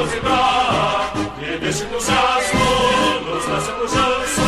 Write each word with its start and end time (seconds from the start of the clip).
Vamos 0.00 0.14
e 1.42 1.58
deixe 1.58 1.84
entusiasmo 1.84 2.60
nos 3.26 3.44
dessa 3.44 3.72
pujança 3.72 4.40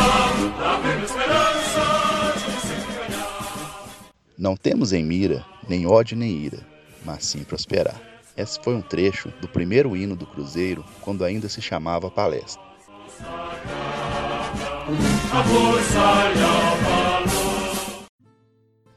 da 0.57 1.05
esperança 1.05 2.33
de 2.33 2.67
sempre 2.67 2.95
ganhar. 2.95 4.13
Não 4.35 4.55
temos 4.55 4.93
em 4.93 5.05
mira 5.05 5.45
nem 5.69 5.85
ódio 5.85 6.17
nem 6.17 6.31
ira, 6.31 6.65
mas 7.05 7.25
sim 7.25 7.43
prosperar. 7.43 8.01
Esse 8.35 8.59
foi 8.63 8.73
um 8.73 8.81
trecho 8.81 9.29
do 9.41 9.47
primeiro 9.47 9.95
hino 9.95 10.15
do 10.15 10.25
Cruzeiro, 10.25 10.83
quando 11.01 11.23
ainda 11.23 11.47
se 11.47 11.61
chamava 11.61 12.09
Palestra. 12.09 12.63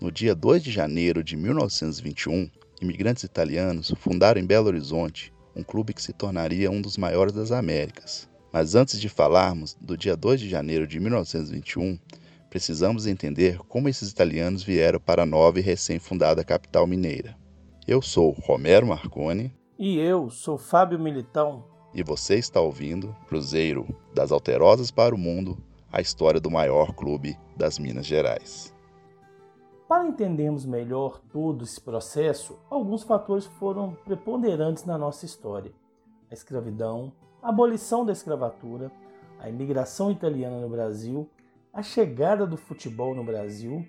No 0.00 0.10
dia 0.10 0.34
2 0.34 0.64
de 0.64 0.70
janeiro 0.70 1.22
de 1.22 1.36
1921, 1.36 2.48
imigrantes 2.80 3.24
italianos 3.24 3.92
fundaram 3.98 4.40
em 4.40 4.46
Belo 4.46 4.68
Horizonte 4.68 5.35
um 5.56 5.62
clube 5.62 5.94
que 5.94 6.02
se 6.02 6.12
tornaria 6.12 6.70
um 6.70 6.80
dos 6.82 6.96
maiores 6.98 7.32
das 7.32 7.50
Américas. 7.50 8.28
Mas 8.52 8.74
antes 8.74 9.00
de 9.00 9.08
falarmos 9.08 9.74
do 9.80 9.96
dia 9.96 10.16
2 10.16 10.40
de 10.40 10.48
janeiro 10.48 10.86
de 10.86 11.00
1921, 11.00 11.98
precisamos 12.50 13.06
entender 13.06 13.58
como 13.68 13.88
esses 13.88 14.10
italianos 14.10 14.62
vieram 14.62 15.00
para 15.00 15.22
a 15.22 15.26
nova 15.26 15.58
e 15.58 15.62
recém-fundada 15.62 16.44
capital 16.44 16.86
mineira. 16.86 17.36
Eu 17.86 18.00
sou 18.02 18.30
Romero 18.30 18.86
Marconi 18.86 19.52
E 19.78 19.98
eu 19.98 20.30
sou 20.30 20.58
Fábio 20.58 20.98
Militão. 20.98 21.64
e 21.94 22.02
você 22.02 22.36
está 22.36 22.60
ouvindo 22.60 23.16
Cruzeiro 23.28 23.86
das 24.14 24.30
Alterosas 24.30 24.90
para 24.90 25.14
o 25.14 25.18
Mundo, 25.18 25.56
a 25.90 26.00
história 26.00 26.38
do 26.40 26.50
maior 26.50 26.92
clube 26.94 27.36
das 27.56 27.78
Minas 27.78 28.04
Gerais. 28.04 28.74
Para 29.88 30.04
entendermos 30.04 30.66
melhor 30.66 31.20
todo 31.32 31.62
esse 31.62 31.80
processo, 31.80 32.58
alguns 32.68 33.04
fatores 33.04 33.46
foram 33.46 33.94
preponderantes 34.04 34.84
na 34.84 34.98
nossa 34.98 35.24
história: 35.24 35.70
a 36.28 36.34
escravidão, 36.34 37.12
a 37.40 37.50
abolição 37.50 38.04
da 38.04 38.10
escravatura, 38.12 38.90
a 39.38 39.48
imigração 39.48 40.10
italiana 40.10 40.60
no 40.60 40.68
Brasil, 40.68 41.30
a 41.72 41.82
chegada 41.82 42.44
do 42.44 42.56
futebol 42.56 43.14
no 43.14 43.22
Brasil 43.22 43.86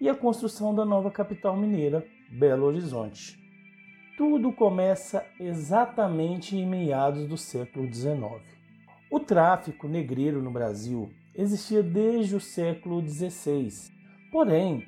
e 0.00 0.08
a 0.08 0.14
construção 0.14 0.72
da 0.72 0.84
nova 0.84 1.10
capital 1.10 1.56
mineira, 1.56 2.06
Belo 2.30 2.66
Horizonte. 2.66 3.36
Tudo 4.16 4.52
começa 4.52 5.26
exatamente 5.40 6.56
em 6.56 6.64
meados 6.64 7.26
do 7.26 7.36
século 7.36 7.92
XIX. 7.92 8.40
O 9.10 9.18
tráfico 9.18 9.88
negreiro 9.88 10.40
no 10.40 10.52
Brasil 10.52 11.10
existia 11.34 11.82
desde 11.82 12.36
o 12.36 12.40
século 12.40 13.04
XVI. 13.04 13.90
Porém, 14.30 14.86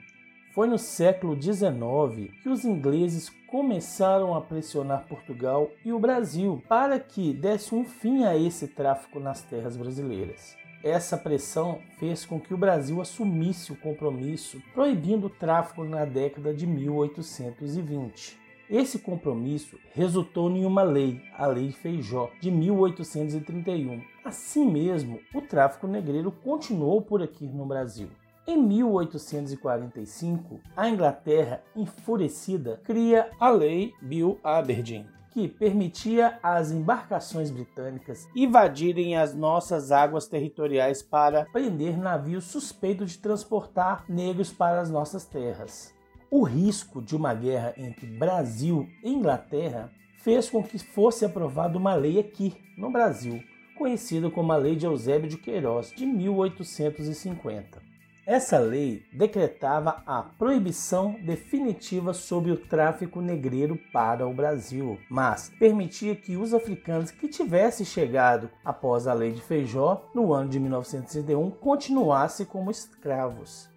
foi 0.55 0.67
no 0.67 0.79
século 0.79 1.41
XIX 1.41 2.31
que 2.43 2.49
os 2.49 2.65
ingleses 2.65 3.31
começaram 3.49 4.35
a 4.35 4.41
pressionar 4.41 5.07
Portugal 5.09 5.71
e 5.85 5.93
o 5.93 5.99
Brasil 5.99 6.63
para 6.69 7.01
que 7.01 7.33
desse 7.33 7.75
um 7.75 7.85
fim 7.85 8.25
a 8.25 8.37
esse 8.37 8.69
tráfico 8.69 9.19
nas 9.19 9.43
terras 9.43 9.77
brasileiras. 9.77 10.57
Essa 10.85 11.17
pressão 11.17 11.79
fez 11.99 12.27
com 12.27 12.41
que 12.41 12.53
o 12.53 12.59
Brasil 12.59 13.01
assumisse 13.01 13.73
o 13.73 13.77
compromisso 13.77 14.61
proibindo 14.75 15.29
o 15.29 15.31
tráfico 15.31 15.85
na 15.85 16.05
década 16.05 16.53
de 16.53 16.67
1820. 16.67 18.39
Esse 18.69 18.99
compromisso 18.99 19.79
resultou 19.93 20.51
em 20.51 20.65
uma 20.65 20.83
lei, 20.83 21.21
a 21.37 21.47
Lei 21.47 21.73
Feijó, 21.73 22.31
de 22.41 22.51
1831. 22.51 24.03
Assim 24.25 24.71
mesmo, 24.71 25.21
o 25.35 25.41
tráfico 25.43 25.87
negreiro 25.87 26.33
continuou 26.33 27.01
por 27.01 27.23
aqui 27.23 27.45
no 27.45 27.67
Brasil. 27.67 28.09
Em 28.45 28.61
1845, 28.61 30.61
a 30.77 30.89
Inglaterra, 30.89 31.63
enfurecida, 31.77 32.81
cria 32.83 33.31
a 33.39 33.49
Lei 33.49 33.95
Bill 34.03 34.37
Aberdeen, 34.43 35.07
que 35.31 35.47
permitia 35.47 36.41
às 36.43 36.73
embarcações 36.73 37.53
britânicas 37.53 38.29
invadirem 38.35 39.17
as 39.17 39.33
nossas 39.33 39.93
águas 39.93 40.27
territoriais 40.27 41.01
para 41.01 41.45
prender 41.53 41.97
navios 41.97 42.47
suspeitos 42.47 43.13
de 43.13 43.19
transportar 43.19 44.05
negros 44.09 44.53
para 44.53 44.81
as 44.81 44.91
nossas 44.91 45.25
terras. 45.25 45.95
O 46.29 46.43
risco 46.43 47.01
de 47.01 47.15
uma 47.15 47.35
guerra 47.35 47.75
entre 47.77 48.07
Brasil 48.07 48.89
e 49.05 49.13
Inglaterra 49.13 49.89
fez 50.17 50.51
com 50.51 50.65
que 50.65 50.81
fosse 50.81 51.25
aprovada 51.25 51.79
uma 51.79 51.95
lei 51.95 52.19
aqui, 52.19 52.57
no 52.77 52.91
Brasil, 52.91 53.41
conhecida 53.79 54.29
como 54.29 54.51
a 54.51 54.57
Lei 54.57 54.75
de 54.75 54.85
Eusébio 54.85 55.31
de 55.31 55.37
Queiroz, 55.37 55.93
de 55.93 56.05
1850. 56.05 57.92
Essa 58.25 58.57
lei 58.57 59.05
decretava 59.13 60.01
a 60.07 60.23
proibição 60.23 61.17
definitiva 61.25 62.15
sobre 62.15 62.53
o 62.53 62.57
tráfico 62.57 63.21
negreiro 63.21 63.77
para 63.93 64.29
o 64.29 64.33
Brasil, 64.33 64.97
mas 65.11 65.51
permitia 65.59 66.15
que 66.15 66.37
os 66.37 66.55
africanos 66.55 67.11
que 67.11 67.27
tivessem 67.27 67.85
chegado 67.85 68.49
após 68.65 69.09
a 69.09 69.13
Lei 69.13 69.33
de 69.33 69.41
Feijó, 69.41 70.09
no 70.15 70.33
ano 70.33 70.49
de 70.49 70.61
1961, 70.61 71.51
continuassem 71.51 72.47
como 72.47 72.71
escravos. 72.71 73.69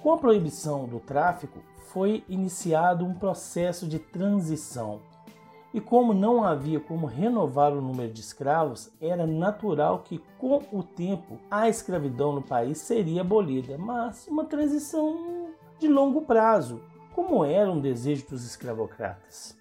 Com 0.00 0.12
a 0.12 0.18
proibição 0.18 0.88
do 0.88 0.98
tráfico, 0.98 1.62
foi 1.92 2.24
iniciado 2.30 3.04
um 3.04 3.12
processo 3.12 3.86
de 3.86 3.98
transição. 3.98 5.02
E 5.74 5.80
como 5.80 6.12
não 6.12 6.44
havia 6.44 6.78
como 6.78 7.06
renovar 7.06 7.72
o 7.72 7.80
número 7.80 8.12
de 8.12 8.20
escravos, 8.20 8.90
era 9.00 9.26
natural 9.26 10.00
que 10.00 10.20
com 10.38 10.62
o 10.70 10.82
tempo 10.82 11.38
a 11.50 11.68
escravidão 11.68 12.32
no 12.32 12.42
país 12.42 12.78
seria 12.78 13.22
abolida, 13.22 13.78
mas 13.78 14.26
uma 14.28 14.44
transição 14.44 15.48
de 15.78 15.88
longo 15.88 16.22
prazo, 16.22 16.80
como 17.14 17.44
era 17.44 17.70
um 17.70 17.80
desejo 17.80 18.26
dos 18.28 18.44
escravocratas. 18.44 19.56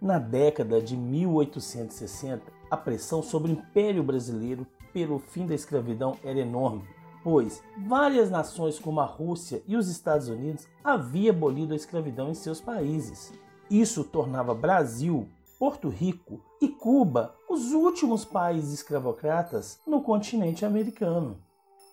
Na 0.00 0.18
década 0.18 0.82
de 0.82 0.94
1860, 0.94 2.42
a 2.70 2.76
pressão 2.76 3.22
sobre 3.22 3.50
o 3.50 3.54
Império 3.54 4.02
Brasileiro 4.02 4.66
pelo 4.92 5.18
fim 5.18 5.46
da 5.46 5.54
escravidão 5.54 6.16
era 6.22 6.38
enorme, 6.38 6.84
pois 7.22 7.62
várias 7.86 8.30
nações 8.30 8.78
como 8.78 9.00
a 9.00 9.06
Rússia 9.06 9.62
e 9.66 9.74
os 9.74 9.88
Estados 9.88 10.28
Unidos 10.28 10.68
haviam 10.84 11.34
abolido 11.34 11.72
a 11.72 11.76
escravidão 11.76 12.28
em 12.28 12.34
seus 12.34 12.60
países. 12.60 13.32
Isso 13.70 14.04
tornava 14.04 14.54
Brasil, 14.54 15.26
Porto 15.58 15.88
Rico 15.88 16.40
e 16.60 16.68
Cuba 16.68 17.34
os 17.48 17.72
últimos 17.72 18.24
países 18.24 18.74
escravocratas 18.74 19.78
no 19.86 20.02
continente 20.02 20.64
americano. 20.64 21.38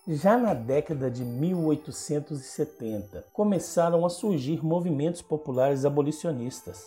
Já 0.06 0.36
na 0.36 0.52
década 0.52 1.10
de 1.10 1.24
1870, 1.24 3.24
começaram 3.32 4.04
a 4.04 4.10
surgir 4.10 4.64
movimentos 4.64 5.22
populares 5.22 5.84
abolicionistas. 5.84 6.84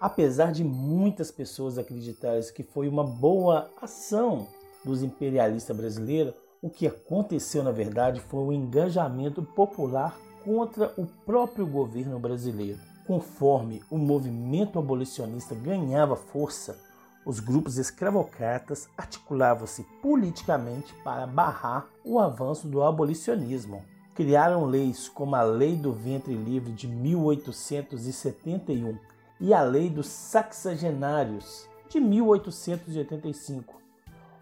Apesar 0.00 0.52
de 0.52 0.62
muitas 0.62 1.32
pessoas 1.32 1.78
acreditarem 1.78 2.42
que 2.54 2.62
foi 2.62 2.88
uma 2.88 3.02
boa 3.02 3.68
ação 3.82 4.46
dos 4.84 5.02
imperialistas 5.02 5.76
brasileiros, 5.76 6.34
o 6.62 6.70
que 6.70 6.86
aconteceu 6.86 7.64
na 7.64 7.72
verdade 7.72 8.20
foi 8.20 8.40
um 8.40 8.52
engajamento 8.52 9.42
popular 9.42 10.16
contra 10.44 10.92
o 10.96 11.06
próprio 11.26 11.66
governo 11.66 12.18
brasileiro. 12.18 12.93
Conforme 13.06 13.82
o 13.90 13.98
movimento 13.98 14.78
abolicionista 14.78 15.54
ganhava 15.54 16.16
força, 16.16 16.78
os 17.26 17.38
grupos 17.38 17.76
escravocratas 17.76 18.88
articulavam-se 18.96 19.82
politicamente 20.02 20.94
para 21.02 21.26
barrar 21.26 21.86
o 22.02 22.18
avanço 22.18 22.66
do 22.66 22.82
abolicionismo. 22.82 23.84
Criaram 24.14 24.64
leis 24.64 25.06
como 25.08 25.36
a 25.36 25.42
Lei 25.42 25.76
do 25.76 25.92
Ventre 25.92 26.34
Livre 26.34 26.72
de 26.72 26.86
1871 26.86 28.98
e 29.40 29.52
a 29.52 29.62
Lei 29.62 29.90
dos 29.90 30.06
Saxagenários 30.06 31.68
de 31.88 31.98
1885, 32.00 33.74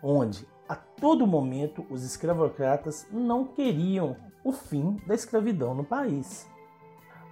onde 0.03 0.47
a 0.69 0.77
todo 0.77 1.27
momento 1.27 1.85
os 1.91 2.05
escravocratas 2.05 3.07
não 3.11 3.45
queriam 3.45 4.17
o 4.45 4.53
fim 4.53 5.01
da 5.07 5.15
escravidão 5.15 5.75
no 5.75 5.85
país. 5.85 6.47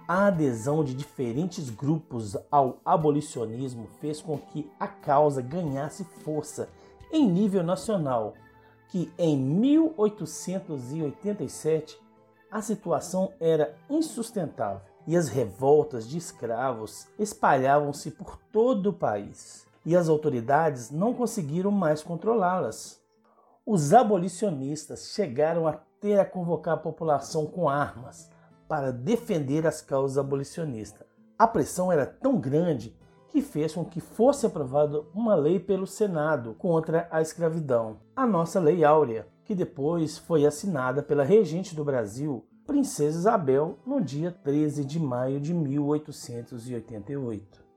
A 0.07 0.27
adesão 0.27 0.83
de 0.83 0.93
diferentes 0.93 1.69
grupos 1.69 2.37
ao 2.49 2.79
abolicionismo 2.83 3.87
fez 3.99 4.21
com 4.21 4.37
que 4.37 4.69
a 4.79 4.87
causa 4.87 5.41
ganhasse 5.41 6.03
força 6.03 6.69
em 7.11 7.29
nível 7.29 7.63
nacional, 7.63 8.33
que 8.89 9.11
em 9.17 9.37
1887 9.37 11.99
a 12.49 12.61
situação 12.61 13.33
era 13.39 13.75
insustentável 13.89 14.81
e 15.07 15.15
as 15.15 15.29
revoltas 15.29 16.05
de 16.07 16.17
escravos 16.17 17.07
espalhavam-se 17.17 18.11
por 18.11 18.37
todo 18.51 18.89
o 18.89 18.93
país 18.93 19.65
e 19.85 19.95
as 19.95 20.09
autoridades 20.09 20.91
não 20.91 21.13
conseguiram 21.13 21.71
mais 21.71 22.03
controlá-las. 22.03 22.99
Os 23.65 23.93
abolicionistas 23.93 25.13
chegaram 25.13 25.65
até 25.67 26.19
a 26.19 26.25
convocar 26.25 26.73
a 26.73 26.77
população 26.77 27.45
com 27.45 27.69
armas 27.69 28.29
para 28.71 28.91
defender 28.93 29.67
as 29.67 29.81
causas 29.81 30.17
abolicionistas. 30.17 31.05
A 31.37 31.45
pressão 31.45 31.91
era 31.91 32.05
tão 32.05 32.39
grande 32.39 32.97
que 33.27 33.41
fez 33.41 33.73
com 33.73 33.83
que 33.83 33.99
fosse 33.99 34.45
aprovada 34.45 35.03
uma 35.13 35.35
lei 35.35 35.59
pelo 35.59 35.85
Senado 35.85 36.53
contra 36.53 37.05
a 37.11 37.21
escravidão, 37.21 37.99
a 38.15 38.25
nossa 38.25 38.61
Lei 38.61 38.85
Áurea, 38.85 39.27
que 39.43 39.53
depois 39.53 40.17
foi 40.17 40.45
assinada 40.45 41.03
pela 41.03 41.25
regente 41.25 41.75
do 41.75 41.83
Brasil, 41.83 42.47
Princesa 42.65 43.19
Isabel, 43.19 43.77
no 43.85 43.99
dia 43.99 44.31
13 44.31 44.85
de 44.85 45.01
maio 45.01 45.41
de 45.41 45.53
1888. 45.53 47.70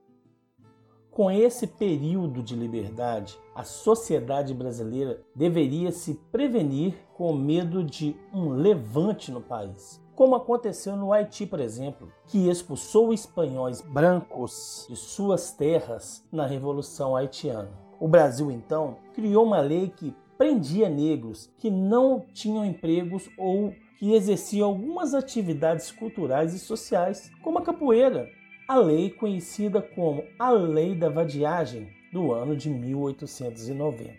Com 1.15 1.31
esse 1.31 1.65
período 1.65 2.43
de 2.43 2.57
liberdade, 2.57 3.39
a 3.55 3.63
sociedade 3.63 4.53
brasileira 4.53 5.21
deveria 5.33 5.89
se 5.89 6.15
prevenir 6.29 6.93
com 7.13 7.33
medo 7.33 7.81
de 7.81 8.17
um 8.33 8.49
levante 8.49 9.31
no 9.31 9.39
país. 9.39 10.03
Como 10.13 10.35
aconteceu 10.35 10.97
no 10.97 11.13
Haiti, 11.13 11.45
por 11.45 11.61
exemplo, 11.61 12.11
que 12.27 12.49
expulsou 12.49 13.13
espanhóis 13.13 13.79
brancos 13.79 14.85
de 14.89 14.97
suas 14.97 15.53
terras 15.53 16.21
na 16.29 16.45
Revolução 16.45 17.15
Haitiana. 17.15 17.71
O 17.97 18.09
Brasil, 18.09 18.51
então, 18.51 18.97
criou 19.13 19.45
uma 19.45 19.61
lei 19.61 19.87
que 19.87 20.13
prendia 20.37 20.89
negros 20.89 21.49
que 21.57 21.71
não 21.71 22.25
tinham 22.33 22.65
empregos 22.65 23.29
ou 23.37 23.73
que 23.97 24.13
exerciam 24.13 24.67
algumas 24.67 25.13
atividades 25.13 25.93
culturais 25.93 26.53
e 26.53 26.59
sociais, 26.59 27.31
como 27.41 27.59
a 27.59 27.61
capoeira, 27.61 28.27
a 28.67 28.77
lei 28.77 29.11
conhecida 29.11 29.79
como 29.79 30.25
a 30.39 30.49
Lei 30.49 30.95
da 30.95 31.07
Vadiagem 31.07 31.87
do 32.11 32.31
ano 32.31 32.55
de 32.55 32.69
1890. 32.69 34.11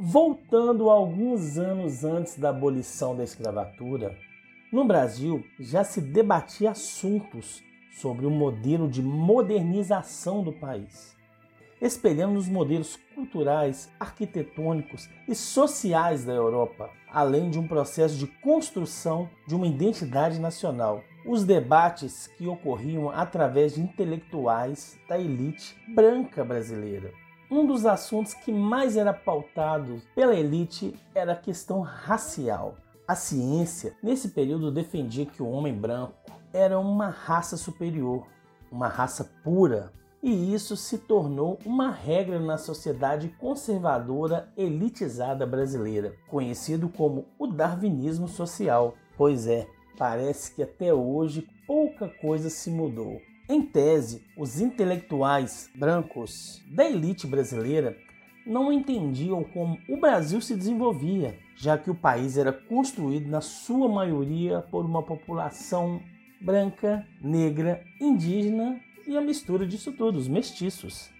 Voltando 0.00 0.88
alguns 0.88 1.58
anos 1.58 2.02
antes 2.02 2.38
da 2.38 2.48
abolição 2.48 3.14
da 3.14 3.24
escravatura, 3.24 4.16
no 4.72 4.86
Brasil 4.86 5.44
já 5.60 5.84
se 5.84 6.00
debatia 6.00 6.70
assuntos 6.70 7.62
sobre 7.92 8.24
o 8.24 8.30
modelo 8.30 8.88
de 8.88 9.02
modernização 9.02 10.42
do 10.42 10.52
país, 10.52 11.14
espelhando 11.80 12.38
os 12.38 12.48
modelos 12.48 12.98
culturais, 13.14 13.90
arquitetônicos 13.98 15.08
e 15.26 15.34
sociais 15.34 16.24
da 16.24 16.32
Europa, 16.32 16.90
além 17.10 17.50
de 17.50 17.58
um 17.58 17.66
processo 17.66 18.16
de 18.16 18.26
construção 18.26 19.28
de 19.46 19.54
uma 19.54 19.66
identidade 19.66 20.38
nacional 20.38 21.02
os 21.28 21.44
debates 21.44 22.26
que 22.26 22.46
ocorriam 22.46 23.10
através 23.10 23.74
de 23.74 23.82
intelectuais 23.82 24.98
da 25.06 25.18
elite 25.18 25.76
branca 25.94 26.42
brasileira. 26.42 27.12
Um 27.50 27.66
dos 27.66 27.84
assuntos 27.84 28.32
que 28.32 28.50
mais 28.50 28.96
era 28.96 29.12
pautado 29.12 30.00
pela 30.14 30.34
elite 30.34 30.94
era 31.14 31.32
a 31.32 31.36
questão 31.36 31.80
racial. 31.80 32.76
A 33.06 33.14
ciência, 33.14 33.94
nesse 34.02 34.30
período, 34.30 34.70
defendia 34.70 35.26
que 35.26 35.42
o 35.42 35.50
homem 35.50 35.74
branco 35.74 36.14
era 36.52 36.78
uma 36.78 37.08
raça 37.08 37.58
superior, 37.58 38.26
uma 38.70 38.88
raça 38.88 39.30
pura, 39.42 39.92
e 40.22 40.52
isso 40.52 40.76
se 40.76 40.98
tornou 40.98 41.58
uma 41.64 41.90
regra 41.90 42.40
na 42.40 42.58
sociedade 42.58 43.28
conservadora 43.38 44.52
elitizada 44.56 45.46
brasileira, 45.46 46.14
conhecido 46.28 46.88
como 46.88 47.26
o 47.38 47.46
darwinismo 47.46 48.26
social. 48.26 48.94
Pois 49.16 49.46
é, 49.46 49.66
parece 49.96 50.54
que 50.54 50.62
até 50.62 50.92
hoje 50.92 51.48
pouca 51.66 52.08
coisa 52.08 52.50
se 52.50 52.70
mudou. 52.70 53.20
Em 53.48 53.62
tese, 53.62 54.24
os 54.36 54.60
intelectuais 54.60 55.70
brancos 55.74 56.62
da 56.70 56.84
elite 56.84 57.26
brasileira 57.26 57.96
não 58.46 58.72
entendiam 58.72 59.44
como 59.44 59.78
o 59.88 60.00
Brasil 60.00 60.40
se 60.40 60.56
desenvolvia, 60.56 61.38
já 61.56 61.78
que 61.78 61.90
o 61.90 61.94
país 61.94 62.36
era 62.36 62.52
construído 62.52 63.28
na 63.28 63.40
sua 63.40 63.88
maioria 63.88 64.60
por 64.70 64.84
uma 64.84 65.02
população 65.02 66.00
branca, 66.40 67.06
negra, 67.20 67.82
indígena 68.00 68.80
e 69.08 69.16
a 69.16 69.22
mistura 69.22 69.66
disso 69.66 69.90
tudo, 69.90 70.18
os 70.18 70.28
mestiços. 70.28 71.10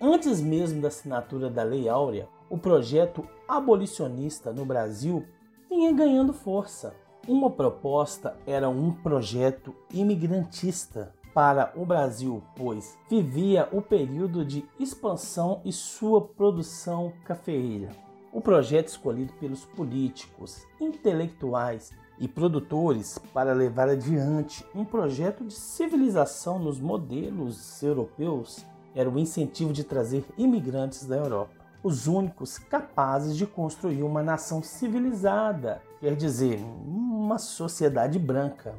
Antes 0.00 0.40
mesmo 0.40 0.82
da 0.82 0.88
assinatura 0.88 1.48
da 1.48 1.62
Lei 1.62 1.88
Áurea, 1.88 2.28
o 2.50 2.58
projeto 2.58 3.24
abolicionista 3.46 4.52
no 4.52 4.66
Brasil 4.66 5.24
vinha 5.70 5.92
ganhando 5.92 6.32
força. 6.32 6.94
Uma 7.28 7.48
proposta 7.48 8.36
era 8.44 8.68
um 8.68 8.92
projeto 8.92 9.72
imigrantista 9.94 11.14
para 11.32 11.72
o 11.76 11.86
Brasil, 11.86 12.42
pois 12.56 12.98
vivia 13.08 13.68
o 13.70 13.80
período 13.80 14.44
de 14.44 14.64
expansão 14.80 15.60
e 15.64 15.72
sua 15.72 16.20
produção 16.20 17.12
cafeeira. 17.24 17.90
O 18.32 18.40
projeto 18.40 18.88
escolhido 18.88 19.32
pelos 19.34 19.64
políticos, 19.64 20.66
intelectuais 20.80 21.92
e 22.20 22.26
produtores 22.26 23.18
para 23.32 23.52
levar 23.52 23.88
adiante 23.88 24.64
um 24.74 24.84
projeto 24.84 25.44
de 25.44 25.54
civilização 25.54 26.58
nos 26.58 26.80
modelos 26.80 27.82
europeus 27.82 28.64
era 28.94 29.08
o 29.08 29.18
incentivo 29.18 29.72
de 29.72 29.84
trazer 29.84 30.24
imigrantes 30.36 31.04
da 31.04 31.16
Europa 31.16 31.58
os 31.82 32.06
únicos 32.06 32.58
capazes 32.58 33.36
de 33.36 33.46
construir 33.46 34.02
uma 34.02 34.22
nação 34.22 34.62
civilizada, 34.62 35.80
quer 36.00 36.16
dizer, 36.16 36.58
uma 36.84 37.38
sociedade 37.38 38.18
branca. 38.18 38.74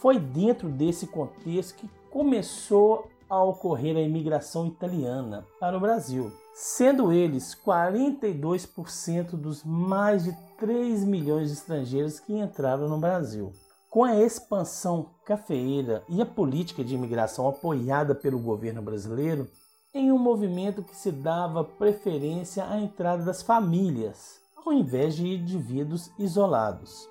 Foi 0.00 0.18
dentro 0.18 0.68
desse 0.68 1.06
contexto 1.06 1.76
que 1.76 1.90
começou 2.10 3.08
a 3.28 3.42
ocorrer 3.42 3.96
a 3.96 4.00
imigração 4.00 4.66
italiana 4.66 5.46
para 5.60 5.76
o 5.76 5.80
Brasil, 5.80 6.32
sendo 6.54 7.12
eles 7.12 7.54
42% 7.54 9.30
dos 9.32 9.62
mais 9.64 10.24
de 10.24 10.36
3 10.58 11.04
milhões 11.04 11.48
de 11.48 11.54
estrangeiros 11.54 12.18
que 12.18 12.32
entraram 12.32 12.88
no 12.88 12.98
Brasil. 12.98 13.52
Com 13.90 14.04
a 14.04 14.16
expansão 14.16 15.10
cafeeira 15.24 16.02
e 16.08 16.20
a 16.20 16.26
política 16.26 16.84
de 16.84 16.94
imigração 16.94 17.48
apoiada 17.48 18.14
pelo 18.14 18.38
governo 18.38 18.82
brasileiro, 18.82 19.48
em 19.94 20.12
um 20.12 20.18
movimento 20.18 20.82
que 20.82 20.96
se 20.96 21.10
dava 21.10 21.64
preferência 21.64 22.64
à 22.68 22.78
entrada 22.78 23.24
das 23.24 23.42
famílias, 23.42 24.40
ao 24.56 24.72
invés 24.72 25.16
de 25.16 25.26
indivíduos 25.26 26.10
isolados. 26.18 27.08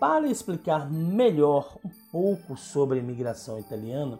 Para 0.00 0.26
explicar 0.26 0.90
melhor 0.90 1.76
um 1.84 1.90
pouco 2.10 2.56
sobre 2.56 2.98
a 2.98 3.02
imigração 3.02 3.58
italiana, 3.58 4.18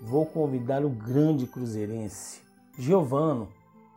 vou 0.00 0.26
convidar 0.26 0.84
o 0.84 0.88
grande 0.88 1.46
cruzeirense 1.46 2.42
Giovano, 2.78 3.48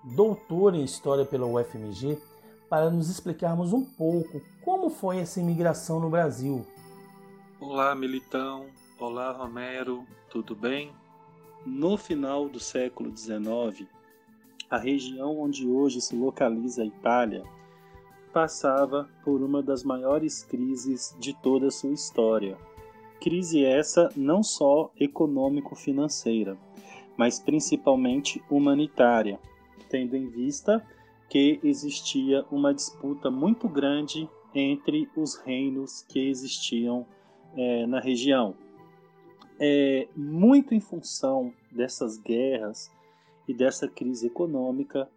doutor 0.04 0.74
em 0.74 0.84
História 0.84 1.24
pela 1.24 1.46
UFMG, 1.46 2.18
para 2.70 2.90
nos 2.90 3.10
explicarmos 3.10 3.74
um 3.74 3.84
pouco 3.84 4.42
como 4.64 4.90
foi 4.90 5.20
essa 5.20 5.40
imigração 5.40 6.00
no 6.00 6.10
Brasil. 6.10 6.66
Olá, 7.60 7.94
Militão. 7.94 8.66
Olá, 9.00 9.32
Romero. 9.32 10.06
Tudo 10.30 10.56
bem? 10.56 10.92
No 11.66 11.98
final 11.98 12.50
do 12.50 12.60
século 12.60 13.16
XIX, 13.16 13.88
a 14.70 14.78
região 14.78 15.40
onde 15.40 15.68
hoje 15.68 16.02
se 16.02 16.16
localiza 16.16 16.82
a 16.82 16.86
Itália 16.86 17.44
passava 18.32 19.10
por 19.24 19.42
uma 19.42 19.62
das 19.62 19.84
maiores 19.84 20.44
crises 20.44 21.16
de 21.20 21.34
toda 21.34 21.68
a 21.68 21.72
sua 21.72 21.92
história. 21.92 22.58
Crise 23.22 23.64
essa 23.64 24.10
não 24.16 24.42
só 24.42 24.92
econômico-financeira, 25.00 26.58
mas 27.16 27.40
principalmente 27.40 28.44
humanitária, 28.50 29.40
tendo 29.90 30.18
em 30.18 30.28
vista 30.28 30.84
que 31.30 31.60
existia 31.64 32.44
uma 32.52 32.74
disputa 32.74 33.30
muito 33.30 33.70
grande 33.70 34.28
entre 34.56 35.08
os 35.16 35.36
reinos 35.36 36.02
que 36.02 36.20
existiam 36.30 37.06
é, 37.56 37.86
na 37.86 38.00
região. 38.00 38.56
É, 39.60 40.08
muito 40.16 40.74
em 40.74 40.80
função 40.80 41.54
dessas 41.72 42.18
guerras 42.18 42.92
e 43.48 43.54
dessa 43.54 43.88
crise 43.88 44.26
econômica, 44.26 45.08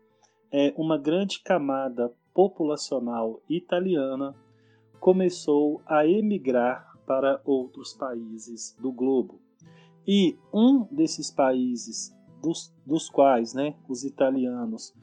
é, 0.52 0.75
uma 0.76 0.99
grande 0.99 1.40
camada 1.40 2.12
populacional 2.34 3.40
italiana 3.49 4.37
começou 5.00 5.80
a 5.87 6.06
emigrar 6.06 6.93
para 7.06 7.40
outros 7.44 7.92
países 7.92 8.76
do 8.80 8.92
globo. 8.92 9.40
E 10.06 10.37
um 10.52 10.87
desses 10.90 11.30
países 11.30 12.14
dos, 12.42 12.75
dos 12.84 13.08
quais 13.08 13.54
né, 13.54 13.75
os 13.88 14.04
italianos 14.04 14.94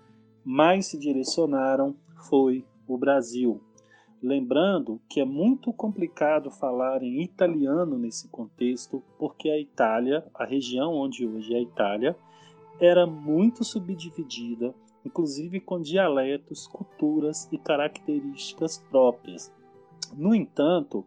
mais 0.43 0.88
se 0.88 0.98
direcionaram 0.98 1.96
foi 2.29 2.65
o 2.88 2.98
Brasil. 2.98 3.62
Lembrando 4.22 5.01
que 5.10 5.20
é 5.20 5.25
muito 5.25 5.74
complicado 5.74 6.51
falar 6.51 7.01
em 7.01 7.24
italiano 7.24 7.98
nesse 7.98 8.27
contexto, 8.27 9.03
porque 9.17 9.50
a 9.50 9.60
Itália, 9.60 10.24
a 10.36 10.46
região 10.46 10.93
onde 10.93 11.25
hoje 11.25 11.55
é 11.55 11.58
a 11.58 11.62
Itália, 11.62 12.15
era 12.79 13.08
muito 13.08 13.63
subdividida, 13.63 14.75
inclusive 15.03 15.60
com 15.60 15.81
dialetos, 15.81 16.67
culturas 16.67 17.50
e 17.51 17.58
características 17.58 18.77
próprias. 18.91 19.51
No 20.15 20.36
entanto, 20.36 21.03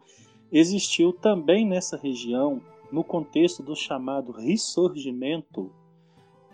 existiu 0.54 1.12
também 1.12 1.66
nessa 1.66 1.96
região, 1.96 2.62
no 2.92 3.02
contexto 3.02 3.60
do 3.60 3.74
chamado 3.74 4.30
Ressurgimento, 4.30 5.72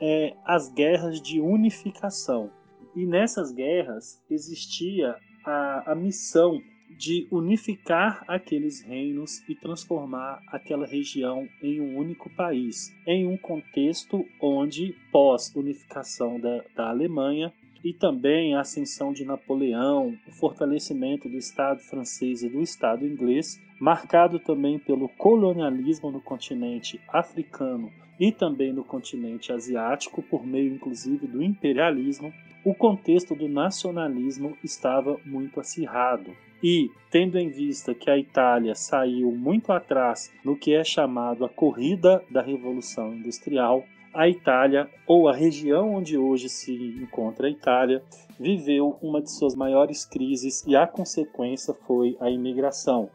é, 0.01 0.35
as 0.45 0.73
guerras 0.73 1.21
de 1.21 1.39
unificação. 1.39 2.51
E 2.97 3.05
nessas 3.05 3.53
guerras 3.53 4.21
existia 4.31 5.15
a, 5.45 5.93
a 5.93 5.95
missão 5.95 6.61
de 6.97 7.29
unificar 7.31 8.25
aqueles 8.27 8.81
reinos 8.81 9.47
e 9.49 9.55
transformar 9.55 10.41
aquela 10.49 10.87
região 10.87 11.47
em 11.63 11.81
um 11.81 11.97
único 11.97 12.29
país, 12.31 12.93
em 13.07 13.27
um 13.27 13.37
contexto 13.37 14.27
onde, 14.41 14.97
pós-unificação 15.13 16.41
da, 16.41 16.65
da 16.75 16.89
Alemanha, 16.89 17.53
e 17.83 17.93
também 17.93 18.55
a 18.55 18.61
ascensão 18.61 19.13
de 19.13 19.25
Napoleão, 19.25 20.17
o 20.27 20.33
fortalecimento 20.33 21.29
do 21.29 21.37
Estado 21.37 21.81
francês 21.81 22.43
e 22.43 22.49
do 22.49 22.61
Estado 22.61 23.07
inglês, 23.07 23.61
marcado 23.81 24.39
também 24.39 24.79
pelo 24.79 25.09
colonialismo 25.09 26.11
no 26.11 26.21
continente 26.21 27.01
africano 27.09 27.91
e 28.19 28.31
também 28.31 28.73
no 28.73 28.85
continente 28.85 29.51
asiático, 29.51 30.23
por 30.23 30.47
meio 30.47 30.75
inclusive 30.75 31.27
do 31.27 31.43
imperialismo, 31.43 32.33
o 32.63 32.75
contexto 32.75 33.35
do 33.35 33.49
nacionalismo 33.49 34.57
estava 34.63 35.19
muito 35.25 35.59
acirrado. 35.59 36.37
E, 36.63 36.91
tendo 37.11 37.39
em 37.39 37.49
vista 37.49 37.95
que 37.95 38.11
a 38.11 38.19
Itália 38.19 38.75
saiu 38.75 39.33
muito 39.33 39.73
atrás 39.73 40.31
no 40.45 40.55
que 40.55 40.75
é 40.75 40.85
chamado 40.85 41.43
a 41.43 41.49
corrida 41.49 42.23
da 42.31 42.43
Revolução 42.43 43.15
Industrial, 43.15 43.83
a 44.13 44.29
Itália, 44.29 44.89
ou 45.07 45.29
a 45.29 45.35
região 45.35 45.95
onde 45.95 46.19
hoje 46.19 46.49
se 46.49 46.73
encontra 46.73 47.47
a 47.47 47.51
Itália, 47.51 48.03
viveu 48.39 48.97
uma 49.01 49.21
de 49.21 49.31
suas 49.31 49.55
maiores 49.55 50.05
crises 50.05 50.65
e 50.67 50.75
a 50.75 50.87
consequência 50.87 51.75
foi 51.87 52.17
a 52.21 52.31
imigração. 52.31 53.11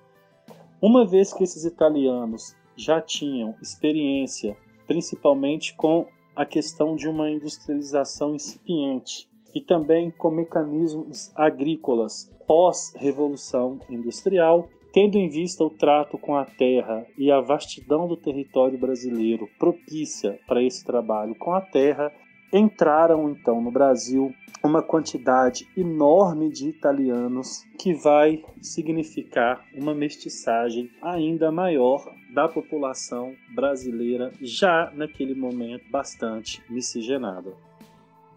Uma 0.82 1.06
vez 1.06 1.34
que 1.34 1.44
esses 1.44 1.66
italianos 1.66 2.56
já 2.76 3.02
tinham 3.02 3.56
experiência, 3.62 4.56
principalmente 4.88 5.76
com 5.76 6.06
a 6.36 6.46
questão 6.46 6.96
de 6.96 7.08
uma 7.08 7.30
industrialização 7.30 8.36
incipiente 8.36 9.30
e 9.54 9.62
também 9.62 10.12
com 10.12 10.30
mecanismos 10.30 11.32
agrícolas 11.36 12.30
pós-revolução 12.46 13.80
industrial, 13.90 14.70
Tendo 14.96 15.18
em 15.18 15.28
vista 15.28 15.62
o 15.62 15.70
trato 15.70 16.18
com 16.18 16.38
a 16.38 16.46
terra 16.46 17.06
e 17.18 17.30
a 17.30 17.42
vastidão 17.42 18.08
do 18.08 18.16
território 18.16 18.80
brasileiro 18.80 19.50
propícia 19.60 20.40
para 20.48 20.64
esse 20.64 20.86
trabalho 20.86 21.36
com 21.36 21.54
a 21.54 21.60
terra, 21.60 22.10
entraram 22.54 23.30
então 23.30 23.62
no 23.62 23.70
Brasil 23.70 24.34
uma 24.64 24.82
quantidade 24.82 25.68
enorme 25.76 26.50
de 26.50 26.70
italianos 26.70 27.66
que 27.78 27.94
vai 27.94 28.42
significar 28.62 29.66
uma 29.76 29.94
mestiçagem 29.94 30.90
ainda 31.02 31.52
maior 31.52 32.02
da 32.34 32.48
população 32.48 33.36
brasileira, 33.54 34.32
já 34.40 34.90
naquele 34.96 35.36
momento 35.36 35.84
bastante 35.92 36.64
miscigenada. 36.70 37.52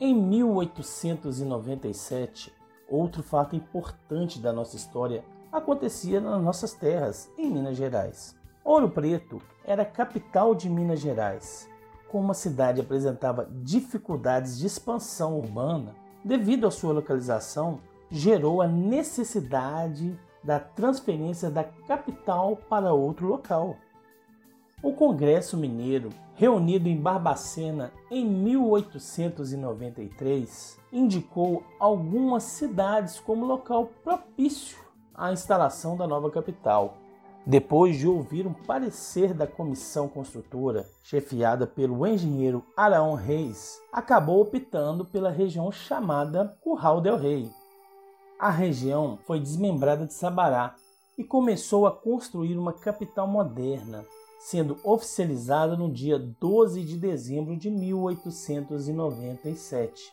Em 0.00 0.12
1897, 0.12 2.53
outro 2.88 3.23
fato 3.23 3.55
importante 3.55 4.41
da 4.41 4.53
nossa 4.53 4.75
história 4.75 5.23
acontecia 5.52 6.21
nas 6.21 6.43
nossas 6.43 6.73
terras, 6.73 7.31
em 7.37 7.50
Minas 7.50 7.76
Gerais. 7.76 8.35
Ouro 8.64 8.88
Preto 8.90 9.40
era 9.64 9.83
a 9.83 9.87
capital 9.87 10.55
de 10.55 10.69
Minas 10.69 11.00
Gerais. 11.00 11.69
Como 12.09 12.31
a 12.31 12.35
cidade 12.35 12.81
apresentava 12.81 13.49
dificuldades 13.62 14.59
de 14.59 14.67
expansão 14.67 15.38
urbana, 15.38 15.95
devido 16.25 16.67
à 16.67 16.71
sua 16.71 16.93
localização, 16.93 17.81
gerou 18.11 18.62
a 18.62 18.67
necessidade 18.67 20.19
da 20.43 20.59
transferência 20.59 21.50
da 21.50 21.64
capital 21.64 22.57
para 22.69 22.93
outro 22.93 23.26
local. 23.26 23.76
O 24.83 24.93
Congresso 24.93 25.57
Mineiro, 25.57 26.11
reunido 26.35 26.88
em 26.88 26.97
Barbacena 26.97 27.93
em 28.11 28.25
1893, 28.25 30.78
indicou 30.93 31.62
algumas 31.78 32.43
cidades 32.45 33.21
como 33.21 33.45
local 33.45 33.90
propício 34.05 34.88
a 35.18 35.32
instalação 35.32 35.96
da 35.96 36.06
nova 36.06 36.30
capital. 36.30 36.96
Depois 37.44 37.96
de 37.96 38.06
ouvir 38.06 38.46
um 38.46 38.52
parecer 38.52 39.34
da 39.34 39.44
comissão 39.46 40.08
construtora, 40.08 40.87
chefiada 41.02 41.66
pelo 41.66 42.06
engenheiro 42.06 42.64
Araão 42.76 43.14
Reis, 43.14 43.80
acabou 43.92 44.40
optando 44.40 45.04
pela 45.04 45.30
região 45.30 45.72
chamada 45.72 46.56
Curral 46.62 47.00
del 47.00 47.16
Rei. 47.16 47.50
A 48.38 48.50
região 48.50 49.18
foi 49.26 49.40
desmembrada 49.40 50.06
de 50.06 50.14
Sabará 50.14 50.76
e 51.16 51.25
começou 51.25 51.87
a 51.87 51.90
construir 51.90 52.56
uma 52.56 52.72
capital 52.72 53.26
moderna, 53.26 54.04
sendo 54.38 54.78
oficializada 54.84 55.76
no 55.76 55.90
dia 55.90 56.16
12 56.18 56.84
de 56.84 56.96
dezembro 56.96 57.56
de 57.56 57.70
1897. 57.70 60.12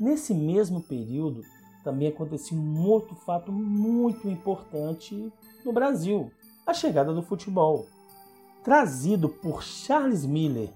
Nesse 0.00 0.34
mesmo 0.34 0.82
período, 0.82 1.42
também 1.82 2.08
acontecia 2.08 2.56
um 2.56 2.86
outro 2.86 3.14
fato 3.14 3.52
muito 3.52 4.28
importante 4.28 5.32
no 5.64 5.72
Brasil: 5.72 6.30
a 6.66 6.74
chegada 6.74 7.12
do 7.12 7.22
futebol. 7.22 7.86
Trazido 8.62 9.28
por 9.28 9.62
Charles 9.62 10.26
Miller 10.26 10.70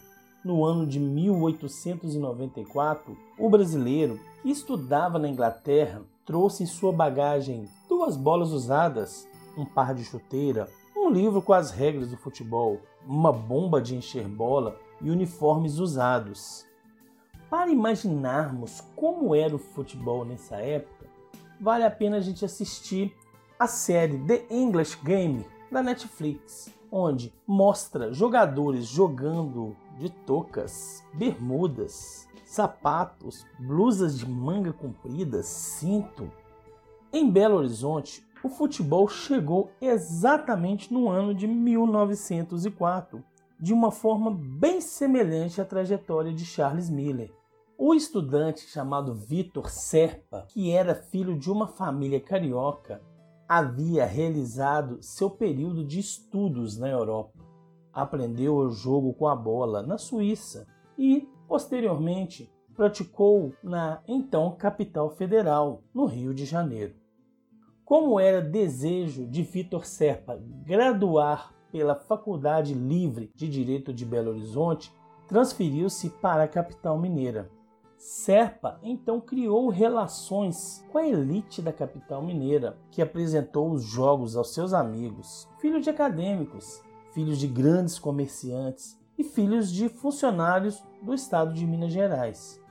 no 0.45 0.65
ano 0.65 0.87
de 0.87 1.01
1894, 1.01 3.17
o 3.39 3.49
brasileiro 3.49 4.21
que 4.43 4.51
estudava 4.51 5.19
na 5.19 5.29
Inglaterra 5.29 6.03
trouxe 6.25 6.63
em 6.63 6.67
sua 6.67 6.93
bagagem 6.93 7.69
duas 7.89 8.17
bolas 8.17 8.51
usadas, 8.51 9.29
um 9.57 9.65
par 9.65 9.95
de 9.95 10.05
chuteira, 10.05 10.69
um 10.97 11.11
livro 11.11 11.43
com 11.43 11.53
as 11.53 11.71
regras 11.71 12.09
do 12.09 12.17
futebol, 12.17 12.81
uma 13.07 13.33
bomba 13.33 13.81
de 13.81 13.95
encher 13.95 14.27
bola 14.27 14.77
e 15.01 15.11
uniformes 15.11 15.79
usados. 15.79 16.67
Para 17.51 17.71
imaginarmos 17.71 18.81
como 18.97 19.35
era 19.35 19.55
o 19.55 19.59
futebol 19.59 20.25
nessa 20.25 20.57
época, 20.57 20.94
vale 21.61 21.85
a 21.85 21.91
pena 21.91 22.17
a 22.17 22.21
gente 22.21 22.45
assistir 22.45 23.15
a 23.59 23.67
série 23.67 24.19
The 24.19 24.47
English 24.51 24.99
Game 25.03 25.45
da 25.71 25.83
Netflix, 25.83 26.73
onde 26.91 27.33
mostra 27.47 28.13
jogadores 28.13 28.87
jogando 28.87 29.77
de 29.99 30.11
toucas, 30.11 31.03
bermudas, 31.15 32.29
sapatos, 32.45 33.47
blusas 33.59 34.19
de 34.19 34.29
manga 34.29 34.73
comprida, 34.73 35.43
cinto. 35.43 36.31
Em 37.13 37.31
Belo 37.31 37.57
Horizonte, 37.57 38.25
o 38.43 38.49
futebol 38.49 39.09
chegou 39.09 39.71
exatamente 39.81 40.93
no 40.93 41.09
ano 41.09 41.35
de 41.35 41.47
1904, 41.47 43.25
de 43.59 43.73
uma 43.73 43.91
forma 43.91 44.31
bem 44.31 44.81
semelhante 44.81 45.61
à 45.61 45.65
trajetória 45.65 46.33
de 46.33 46.45
Charles 46.45 46.91
Miller. 46.91 47.33
O 47.87 47.93
estudante 47.93 48.63
chamado 48.63 49.13
Vitor 49.13 49.69
Serpa, 49.69 50.47
que 50.49 50.71
era 50.71 50.95
filho 50.95 51.39
de 51.39 51.53
uma 51.53 51.69
família 51.69 52.19
carioca, 52.19 53.03
havia 53.47 54.07
realizado 54.07 55.03
seu 55.03 55.29
período 55.29 55.85
de 55.85 56.01
estudos 56.01 56.79
na 56.79 56.89
Europa. 56.89 57.39
Aprendeu 57.93 58.57
o 58.57 58.71
jogo 58.71 59.13
com 59.13 59.29
a 59.29 59.37
bola 59.37 59.83
na 59.83 59.99
Suíça 59.99 60.67
e, 60.97 61.29
posteriormente, 61.47 62.51
praticou 62.75 63.53
na 63.63 64.03
então 64.09 64.57
capital 64.57 65.11
federal, 65.11 65.83
no 65.93 66.07
Rio 66.07 66.33
de 66.33 66.47
Janeiro. 66.47 66.95
Como 67.85 68.19
era 68.19 68.41
desejo 68.41 69.27
de 69.27 69.43
Vitor 69.43 69.85
Serpa 69.85 70.41
graduar 70.65 71.55
pela 71.71 71.95
Faculdade 71.95 72.73
Livre 72.73 73.31
de 73.35 73.47
Direito 73.47 73.93
de 73.93 74.07
Belo 74.07 74.31
Horizonte, 74.31 74.91
transferiu-se 75.29 76.09
para 76.09 76.45
a 76.45 76.49
capital 76.49 76.99
mineira. 76.99 77.53
Serpa 78.05 78.79
então 78.83 79.19
criou 79.19 79.71
relações 79.71 80.85
com 80.93 80.99
a 80.99 81.09
elite 81.09 81.63
da 81.63 81.73
capital 81.73 82.23
mineira, 82.23 82.77
que 82.91 83.01
apresentou 83.01 83.73
os 83.73 83.83
jogos 83.83 84.37
aos 84.37 84.53
seus 84.53 84.75
amigos, 84.75 85.49
filhos 85.59 85.83
de 85.83 85.89
acadêmicos, 85.89 86.83
filhos 87.15 87.39
de 87.39 87.47
grandes 87.47 87.99
comerciantes 87.99 89.01
e 89.17 89.25
filhos 89.25 89.73
de 89.73 89.89
funcionários 89.89 90.85
do 91.01 91.15
estado 91.15 91.55
de 91.55 91.67
Minas 91.67 91.95
Gerais. 91.95 92.63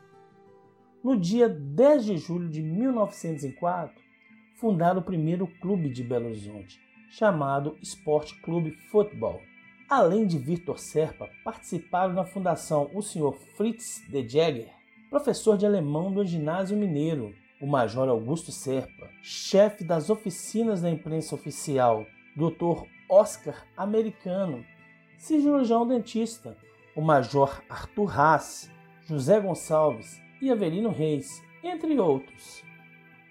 No 1.04 1.20
dia 1.20 1.50
10 1.50 2.06
de 2.06 2.18
julho 2.18 2.48
de 2.48 2.62
1904, 2.62 4.00
fundaram 4.58 5.00
o 5.00 5.04
primeiro 5.04 5.48
clube 5.60 5.90
de 5.90 6.04
Belo 6.04 6.28
Horizonte, 6.28 6.80
chamado 7.10 7.76
Esporte 7.82 8.40
Clube 8.44 8.78
Futebol. 8.92 9.42
Além 9.90 10.28
de 10.28 10.38
Victor 10.38 10.78
Serpa, 10.78 11.28
participaram 11.44 12.14
na 12.14 12.24
fundação 12.24 12.92
o 12.94 13.02
Sr. 13.02 13.34
Fritz 13.56 14.04
de 14.08 14.30
Jäger, 14.30 14.83
professor 15.14 15.56
de 15.60 15.64
alemão 15.64 16.12
do 16.12 16.26
Ginásio 16.26 16.76
Mineiro, 16.76 17.36
o 17.62 17.68
Major 17.68 18.10
Augusto 18.10 18.52
Serpa, 18.52 19.12
chefe 19.22 19.84
das 19.84 20.10
oficinas 20.10 20.82
da 20.82 20.90
imprensa 20.90 21.36
oficial, 21.36 22.08
Dr. 22.36 22.88
Oscar 23.08 23.64
Americano, 23.78 24.66
cirurgião 25.20 25.88
dentista, 25.88 26.58
o 26.96 27.02
Major 27.02 27.62
Arthur 27.70 28.20
Haas, 28.20 28.72
José 29.06 29.40
Gonçalves 29.40 30.20
e 30.42 30.50
Avelino 30.50 30.90
Reis, 30.90 31.44
entre 31.64 32.00
outros. 32.00 32.64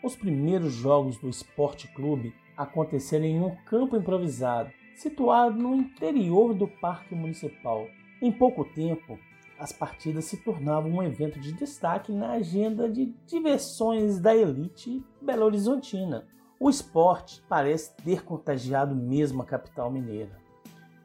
Os 0.04 0.14
primeiros 0.14 0.72
jogos 0.72 1.18
do 1.18 1.28
Esporte 1.28 1.88
Clube 1.88 2.32
aconteceram 2.56 3.24
em 3.24 3.40
um 3.40 3.56
campo 3.64 3.96
improvisado, 3.96 4.70
situado 4.94 5.60
no 5.60 5.74
interior 5.74 6.54
do 6.54 6.68
Parque 6.68 7.12
Municipal. 7.12 7.88
Em 8.22 8.30
pouco 8.30 8.64
tempo, 8.64 9.18
as 9.62 9.73
partidas 9.73 10.25
se 10.25 10.38
tornavam 10.38 10.90
um 10.90 11.02
evento 11.04 11.38
de 11.38 11.52
destaque 11.52 12.11
na 12.11 12.33
agenda 12.33 12.90
de 12.90 13.14
diversões 13.25 14.19
da 14.19 14.35
elite 14.35 15.00
belo-horizontina. 15.21 16.26
O 16.59 16.69
esporte 16.69 17.40
parece 17.49 17.95
ter 17.99 18.25
contagiado 18.25 18.92
mesmo 18.92 19.40
a 19.40 19.45
capital 19.45 19.88
mineira. 19.88 20.37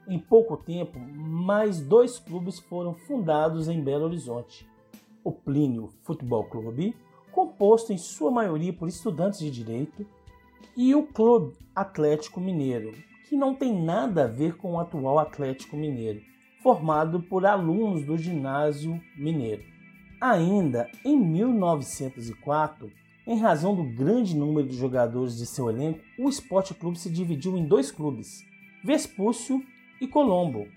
Em 0.08 0.18
pouco 0.18 0.58
tempo, 0.58 1.00
mais 1.00 1.80
dois 1.80 2.18
clubes 2.18 2.58
foram 2.58 2.96
fundados 2.96 3.68
em 3.68 3.80
Belo 3.80 4.06
Horizonte: 4.06 4.68
o 5.24 5.32
Plínio 5.32 5.90
Futebol 6.02 6.46
Clube, 6.46 6.96
composto 7.32 7.94
em 7.94 7.98
sua 7.98 8.32
maioria 8.32 8.74
por 8.74 8.88
estudantes 8.88 9.40
de 9.40 9.52
direito, 9.52 10.04
e 10.76 10.96
o 10.96 11.06
Clube 11.06 11.56
Atlético 11.76 12.40
Mineiro, 12.40 12.92
que 13.30 13.36
não 13.36 13.54
tem 13.54 13.80
nada 13.84 14.24
a 14.24 14.28
ver 14.28 14.58
com 14.58 14.72
o 14.72 14.80
atual 14.80 15.20
Atlético 15.20 15.78
Mineiro, 15.78 16.22
formado 16.67 17.21
por 17.21 17.45
alunos 17.45 18.03
do 18.03 18.17
Ginásio 18.17 19.01
Mineiro. 19.15 19.63
Ainda 20.19 20.89
em 21.05 21.17
1904, 21.17 22.91
em 23.25 23.39
razão 23.39 23.74
do 23.74 23.86
grande 23.86 24.36
número 24.36 24.67
de 24.67 24.75
jogadores 24.75 25.38
de 25.38 25.45
seu 25.45 25.69
elenco, 25.69 26.01
o 26.19 26.27
Esporte 26.27 26.74
Clube 26.74 27.00
se 27.00 27.09
dividiu 27.09 27.57
em 27.57 27.65
dois 27.65 27.89
clubes, 27.89 28.43
Vespúcio 28.83 29.63
e 30.01 30.09
Colombo. 30.09 30.67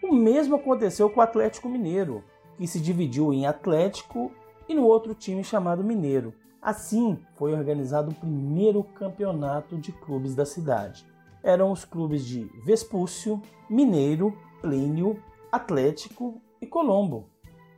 O 0.00 0.14
mesmo 0.14 0.54
aconteceu 0.54 1.10
com 1.10 1.18
o 1.18 1.22
Atlético 1.24 1.68
Mineiro, 1.68 2.22
que 2.56 2.68
se 2.68 2.78
dividiu 2.78 3.32
em 3.32 3.44
Atlético 3.44 4.30
e 4.68 4.74
no 4.74 4.84
outro 4.84 5.14
time 5.14 5.42
chamado 5.42 5.82
Mineiro. 5.82 6.32
Assim 6.62 7.18
foi 7.34 7.52
organizado 7.54 8.12
o 8.12 8.14
primeiro 8.14 8.84
campeonato 8.84 9.76
de 9.78 9.90
clubes 9.90 10.36
da 10.36 10.46
cidade. 10.46 11.04
Eram 11.42 11.72
os 11.72 11.84
clubes 11.84 12.24
de 12.24 12.44
Vespúcio, 12.64 13.42
Mineiro, 13.68 14.32
Plínio, 14.60 15.22
Atlético 15.50 16.40
e 16.60 16.66
Colombo. 16.66 17.30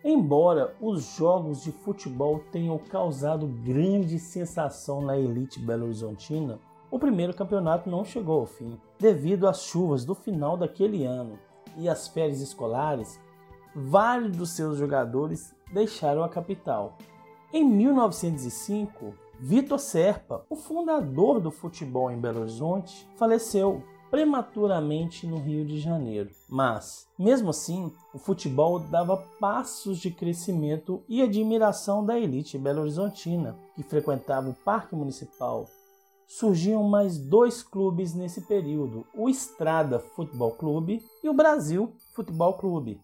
Embora 0.03 0.75
os 0.81 1.15
jogos 1.17 1.63
de 1.63 1.73
futebol 1.73 2.41
tenham 2.51 2.79
causado 2.79 3.47
grande 3.47 4.19
sensação 4.19 5.03
na 5.03 5.19
elite 5.19 5.61
belo-horizontina, 5.61 6.59
o 6.91 6.99
primeiro 6.99 7.35
campeonato 7.35 7.91
não 7.91 8.05
chegou 8.05 8.41
ao 8.41 8.47
fim. 8.47 8.81
Devido 8.99 9.47
às 9.47 9.63
chuvas 9.63 10.05
do 10.05 10.15
final 10.15 10.57
daquele 10.57 11.05
ano 11.05 11.39
e 11.77 11.89
às 11.89 12.09
férias 12.09 12.41
escolares, 12.41 13.21
vários 13.75 14.37
dos 14.37 14.51
seus 14.51 14.79
jogadores 14.79 15.55
deixaram 15.73 16.25
a 16.25 16.29
capital. 16.29 16.97
Em 17.53 17.65
1905, 17.65 19.15
Vitor 19.39 19.79
Serpa, 19.79 20.45
o 20.49 20.57
fundador 20.57 21.41
do 21.41 21.51
futebol 21.51 22.11
em 22.11 22.19
Belo 22.19 22.41
Horizonte, 22.41 23.09
faleceu 23.17 23.83
prematuramente 24.11 25.27
no 25.27 25.39
Rio 25.39 25.65
de 25.65 25.79
Janeiro. 25.79 26.31
Mas, 26.49 27.07
mesmo 27.19 27.51
assim, 27.51 27.93
o 28.13 28.19
futebol 28.19 28.81
dava 28.81 29.17
passos 29.39 29.99
de 29.99 30.11
crescimento 30.11 31.03
e 31.09 31.23
admiração 31.23 32.05
da 32.05 32.19
elite 32.19 32.59
belo-horizontina, 32.59 33.57
que 33.77 33.83
frequentava 33.83 34.51
o 34.51 34.55
Parque 34.55 34.97
Municipal. 34.97 35.69
Surgiam 36.27 36.83
mais 36.85 37.19
dois 37.19 37.63
clubes 37.63 38.15
nesse 38.15 38.43
período: 38.43 39.07
o 39.15 39.29
Estrada 39.29 39.99
Futebol 39.99 40.53
Clube 40.53 41.03
e 41.23 41.29
o 41.29 41.35
Brasil 41.35 41.93
Futebol 42.13 42.55
Clube. 42.55 43.01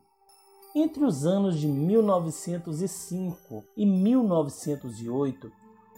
Entre 0.75 1.04
os 1.04 1.25
anos 1.25 1.58
de 1.58 1.66
1905 1.66 3.64
e 3.76 3.86
1908, 3.86 5.50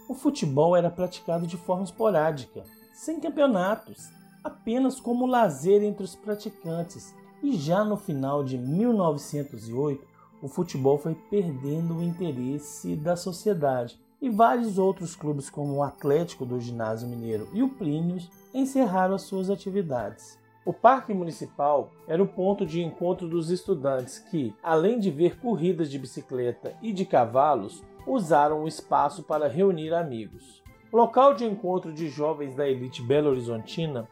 o 0.07 0.13
futebol 0.13 0.75
era 0.75 0.89
praticado 0.89 1.45
de 1.45 1.57
forma 1.57 1.83
esporádica, 1.83 2.63
sem 2.93 3.19
campeonatos, 3.19 4.09
apenas 4.43 4.99
como 4.99 5.25
lazer 5.25 5.83
entre 5.83 6.03
os 6.03 6.15
praticantes. 6.15 7.15
E 7.41 7.55
já 7.55 7.83
no 7.83 7.97
final 7.97 8.43
de 8.43 8.57
1908, 8.57 10.05
o 10.41 10.47
futebol 10.47 10.97
foi 10.97 11.15
perdendo 11.29 11.97
o 11.97 12.03
interesse 12.03 12.95
da 12.95 13.15
sociedade 13.15 13.99
e 14.21 14.29
vários 14.29 14.77
outros 14.77 15.15
clubes, 15.15 15.49
como 15.49 15.75
o 15.75 15.83
Atlético 15.83 16.45
do 16.45 16.59
Ginásio 16.59 17.07
Mineiro 17.07 17.47
e 17.53 17.63
o 17.63 17.69
Plínios, 17.69 18.29
encerraram 18.53 19.15
as 19.15 19.21
suas 19.21 19.49
atividades. 19.49 20.37
O 20.65 20.73
Parque 20.73 21.13
Municipal 21.13 21.91
era 22.05 22.21
o 22.21 22.27
ponto 22.27 22.65
de 22.65 22.83
encontro 22.83 23.27
dos 23.27 23.49
estudantes 23.49 24.19
que, 24.19 24.53
além 24.61 24.99
de 24.99 25.09
ver 25.09 25.39
corridas 25.39 25.89
de 25.89 25.97
bicicleta 25.97 26.75
e 26.81 26.91
de 26.91 27.05
cavalos, 27.05 27.81
usaram 28.05 28.63
o 28.63 28.67
espaço 28.67 29.23
para 29.23 29.47
reunir 29.47 29.93
amigos. 29.93 30.61
Local 30.91 31.33
de 31.33 31.45
encontro 31.45 31.93
de 31.93 32.09
jovens 32.09 32.55
da 32.55 32.67
elite 32.67 33.01
belo-horizontina, 33.01 34.07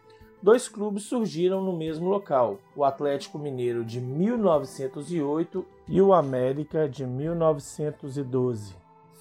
dois 0.48 0.70
clubes 0.70 1.04
surgiram 1.04 1.62
no 1.62 1.76
mesmo 1.76 2.08
local: 2.08 2.58
o 2.74 2.86
Atlético 2.86 3.38
Mineiro 3.38 3.84
de 3.84 4.00
1908 4.00 5.66
e 5.90 6.02
o 6.02 6.14
América 6.14 6.88
de 6.88 7.06
1912 7.06 8.74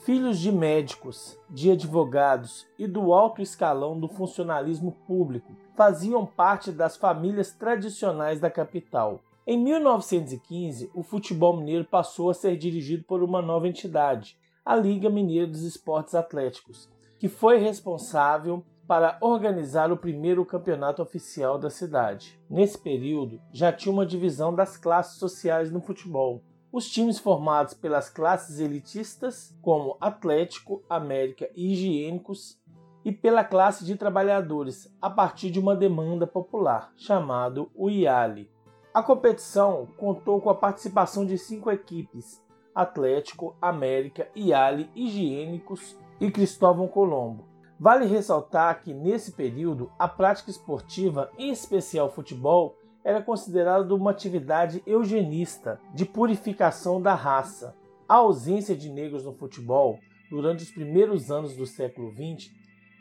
filhos 0.05 0.39
de 0.39 0.53
médicos, 0.53 1.37
de 1.51 1.73
advogados 1.73 2.65
e 2.79 2.87
do 2.87 3.13
alto 3.13 3.43
escalão 3.43 3.99
do 3.99 4.07
funcionalismo 4.07 4.93
público, 5.05 5.53
faziam 5.75 6.25
parte 6.25 6.71
das 6.71 6.97
famílias 6.97 7.51
tradicionais 7.51 8.39
da 8.39 8.49
capital. 8.49 9.19
Em 9.45 9.59
1915, 9.59 10.93
o 10.95 11.03
futebol 11.03 11.57
mineiro 11.57 11.85
passou 11.85 12.31
a 12.31 12.35
ser 12.35 12.57
dirigido 12.57 13.03
por 13.03 13.21
uma 13.21 13.43
nova 13.43 13.67
entidade, 13.67 14.39
a 14.65 14.77
Liga 14.77 15.11
Mineira 15.11 15.49
dos 15.49 15.63
Esportes 15.63 16.15
Atléticos, 16.15 16.89
que 17.19 17.29
foi 17.29 17.59
responsável 17.59 18.63
para 18.87 19.19
organizar 19.21 19.91
o 19.91 19.97
primeiro 19.97 20.45
campeonato 20.45 21.03
oficial 21.03 21.59
da 21.59 21.71
cidade. 21.71 22.41
Nesse 22.49 22.79
período, 22.79 23.41
já 23.53 23.73
tinha 23.73 23.93
uma 23.93 24.07
divisão 24.07 24.55
das 24.55 24.77
classes 24.77 25.19
sociais 25.19 25.71
no 25.71 25.81
futebol 25.81 26.43
os 26.77 26.91
times 26.91 27.19
formados 27.19 27.73
pelas 27.73 28.11
classes 28.11 28.61
elitistas, 28.61 29.57
como 29.63 29.97
Atlético, 29.99 30.83
América 30.91 31.49
e 31.57 31.73
Higiênicos, 31.73 32.61
e 33.03 33.11
pela 33.11 33.43
classe 33.43 33.83
de 33.83 33.97
trabalhadores, 33.97 34.95
a 35.01 35.09
partir 35.09 35.51
de 35.51 35.59
uma 35.59 35.75
demanda 35.75 36.27
popular, 36.27 36.93
chamado 36.95 37.71
o 37.75 37.89
IALI. 37.89 38.51
A 38.93 39.03
competição 39.03 39.87
contou 39.97 40.39
com 40.39 40.51
a 40.51 40.55
participação 40.55 41.25
de 41.25 41.39
cinco 41.39 41.71
equipes: 41.71 42.45
Atlético, 42.75 43.57
América, 43.59 44.29
IALI, 44.37 44.91
Higiênicos 44.95 45.97
e 46.21 46.31
Cristóvão 46.31 46.89
Colombo. 46.89 47.56
Vale 47.79 48.07
ressaltar 48.07 48.83
que, 48.83 48.95
nesse 48.95 49.33
período, 49.33 49.91
a 49.99 50.09
prática 50.09 50.51
esportiva, 50.51 51.31
em 51.39 51.51
especial 51.51 52.11
futebol, 52.11 52.75
era 53.05 53.23
considerado 53.23 53.93
uma 53.93 54.11
atividade 54.11 54.83
eugenista 54.87 55.79
de 55.95 56.05
purificação 56.05 57.01
da 57.01 57.15
raça. 57.15 57.77
A 58.09 58.15
ausência 58.15 58.75
de 58.75 58.89
negros 58.89 59.25
no 59.25 59.33
futebol 59.33 60.01
durante 60.31 60.65
os 60.65 60.71
primeiros 60.71 61.31
anos 61.31 61.55
do 61.55 61.67
século 61.67 62.13
XX 62.13 62.51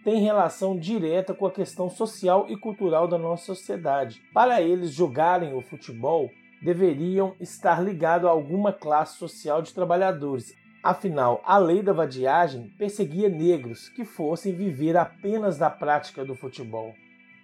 tem 0.03 0.21
relação 0.21 0.77
direta 0.77 1.33
com 1.33 1.47
a 1.47 1.51
questão 1.51 1.89
social 1.89 2.45
e 2.47 2.55
cultural 2.55 3.07
da 3.07 3.17
nossa 3.17 3.45
sociedade. 3.45 4.21
Para 4.33 4.61
eles 4.61 4.91
jogarem 4.91 5.57
o 5.57 5.61
futebol, 5.61 6.29
deveriam 6.61 7.33
estar 7.39 7.81
ligados 7.83 8.27
a 8.27 8.31
alguma 8.31 8.71
classe 8.71 9.17
social 9.17 9.61
de 9.61 9.73
trabalhadores. 9.73 10.53
Afinal, 10.85 11.41
a 11.43 11.57
lei 11.57 11.81
da 11.81 11.91
vadiagem 11.91 12.71
perseguia 12.77 13.27
negros 13.27 13.89
que 13.89 14.05
fossem 14.05 14.53
viver 14.53 14.95
apenas 14.95 15.57
da 15.57 15.67
prática 15.67 16.23
do 16.23 16.35
futebol. 16.35 16.93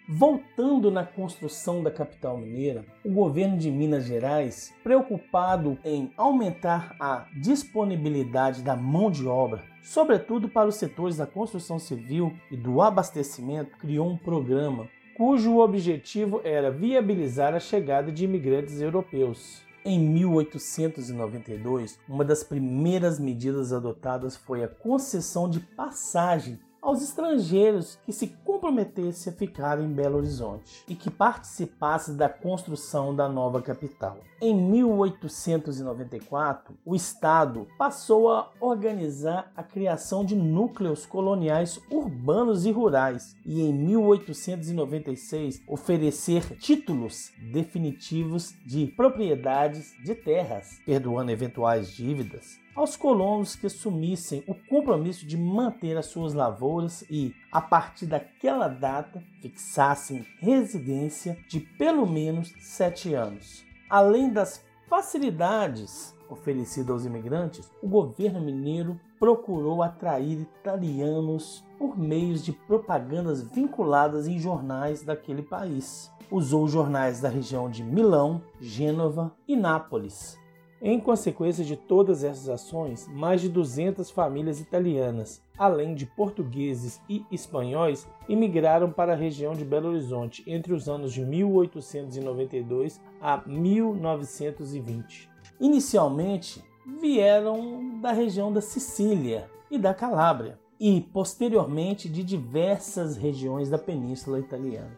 Voltando 0.07 0.91
na 0.91 1.03
construção 1.03 1.81
da 1.81 1.89
capital 1.89 2.37
mineira, 2.37 2.85
o 3.03 3.09
governo 3.11 3.57
de 3.57 3.71
Minas 3.71 4.05
Gerais, 4.05 4.71
preocupado 4.83 5.79
em 5.83 6.11
aumentar 6.15 6.95
a 6.99 7.25
disponibilidade 7.35 8.61
da 8.61 8.75
mão 8.75 9.09
de 9.09 9.27
obra, 9.27 9.63
sobretudo 9.81 10.47
para 10.47 10.69
os 10.69 10.75
setores 10.75 11.17
da 11.17 11.25
construção 11.25 11.79
civil 11.79 12.31
e 12.51 12.55
do 12.55 12.79
abastecimento, 12.79 13.75
criou 13.79 14.07
um 14.07 14.17
programa 14.17 14.87
cujo 15.17 15.57
objetivo 15.57 16.41
era 16.43 16.69
viabilizar 16.69 17.55
a 17.55 17.59
chegada 17.59 18.11
de 18.11 18.23
imigrantes 18.23 18.79
europeus. 18.79 19.63
Em 19.83 19.99
1892, 19.99 21.97
uma 22.07 22.23
das 22.23 22.43
primeiras 22.43 23.19
medidas 23.19 23.73
adotadas 23.73 24.35
foi 24.35 24.63
a 24.63 24.67
concessão 24.67 25.49
de 25.49 25.59
passagem 25.59 26.59
aos 26.81 27.01
estrangeiros 27.01 27.97
que 28.03 28.11
se 28.11 28.27
comprometesse 28.43 29.29
a 29.29 29.31
ficar 29.31 29.79
em 29.79 29.87
Belo 29.87 30.17
Horizonte 30.17 30.83
e 30.87 30.95
que 30.95 31.11
participasse 31.11 32.13
da 32.13 32.27
construção 32.27 33.15
da 33.15 33.29
nova 33.29 33.61
capital. 33.61 34.17
Em 34.41 34.55
1894, 34.55 36.75
o 36.83 36.95
Estado 36.95 37.67
passou 37.77 38.31
a 38.31 38.49
organizar 38.59 39.51
a 39.55 39.61
criação 39.61 40.25
de 40.25 40.35
núcleos 40.35 41.05
coloniais 41.05 41.79
urbanos 41.91 42.65
e 42.65 42.71
rurais 42.71 43.35
e 43.45 43.61
em 43.61 43.71
1896 43.71 45.61
oferecer 45.67 46.57
títulos 46.57 47.31
definitivos 47.51 48.55
de 48.65 48.87
propriedades 48.87 49.93
de 50.03 50.15
terras, 50.15 50.79
perdoando 50.85 51.29
eventuais 51.29 51.91
dívidas 51.91 52.59
aos 52.75 52.95
colonos 52.95 53.55
que 53.55 53.67
assumissem 53.67 54.43
o 54.47 54.55
compromisso 54.55 55.25
de 55.25 55.37
manter 55.37 55.97
as 55.97 56.05
suas 56.07 56.33
lavouras 56.33 57.03
e, 57.09 57.33
a 57.51 57.61
partir 57.61 58.05
daquela 58.05 58.67
data, 58.67 59.21
fixassem 59.41 60.25
residência 60.39 61.37
de 61.47 61.59
pelo 61.59 62.05
menos 62.05 62.53
sete 62.59 63.13
anos. 63.13 63.63
Além 63.89 64.31
das 64.31 64.63
facilidades 64.87 66.15
oferecidas 66.29 66.89
aos 66.89 67.05
imigrantes, 67.05 67.69
o 67.83 67.87
governo 67.87 68.39
mineiro 68.41 68.99
procurou 69.19 69.83
atrair 69.83 70.39
italianos 70.39 71.63
por 71.77 71.99
meios 71.99 72.43
de 72.43 72.53
propagandas 72.53 73.43
vinculadas 73.43 74.27
em 74.27 74.39
jornais 74.39 75.03
daquele 75.03 75.43
país. 75.43 76.09
Usou 76.31 76.67
jornais 76.69 77.19
da 77.19 77.27
região 77.27 77.69
de 77.69 77.83
Milão, 77.83 78.41
Gênova 78.61 79.35
e 79.45 79.57
Nápoles 79.57 80.40
Em 80.83 80.99
consequência 80.99 81.63
de 81.63 81.75
todas 81.75 82.23
essas 82.23 82.49
ações, 82.49 83.07
mais 83.07 83.39
de 83.39 83.47
200 83.47 84.09
famílias 84.09 84.59
italianas, 84.59 85.39
além 85.55 85.93
de 85.93 86.07
portugueses 86.07 86.99
e 87.07 87.23
espanhóis, 87.31 88.07
imigraram 88.27 88.91
para 88.91 89.13
a 89.13 89.15
região 89.15 89.53
de 89.53 89.63
Belo 89.63 89.89
Horizonte 89.89 90.43
entre 90.47 90.73
os 90.73 90.89
anos 90.89 91.13
de 91.13 91.21
1892 91.23 92.99
a 93.21 93.43
1920. 93.45 95.29
Inicialmente, 95.59 96.63
vieram 96.99 97.99
da 97.99 98.11
região 98.11 98.51
da 98.51 98.59
Sicília 98.59 99.47
e 99.69 99.77
da 99.77 99.93
Calábria, 99.93 100.59
e 100.79 100.99
posteriormente 100.99 102.09
de 102.09 102.23
diversas 102.23 103.17
regiões 103.17 103.69
da 103.69 103.77
Península 103.77 104.39
Italiana. 104.39 104.97